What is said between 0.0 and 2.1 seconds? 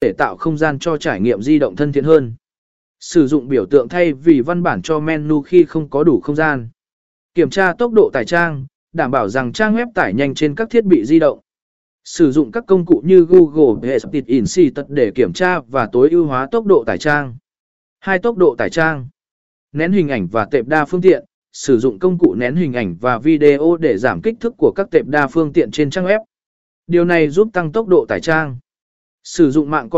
để tạo không gian cho trải nghiệm di động thân thiện